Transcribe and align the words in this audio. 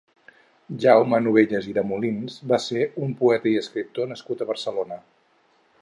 Jaume 0.85 1.19
Novellas 1.25 1.67
i 1.71 1.75
de 1.75 1.83
Molins 1.91 2.39
va 2.53 2.59
ser 2.65 2.89
un 3.09 3.13
poeta 3.21 3.53
i 3.53 3.55
escriptor 3.63 4.11
nascut 4.15 4.43
a 4.47 4.53
Barcelona. 4.55 4.99